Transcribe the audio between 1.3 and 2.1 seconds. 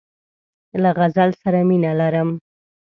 سره مینه